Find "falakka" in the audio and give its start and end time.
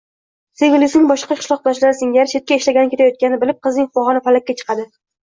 4.29-4.57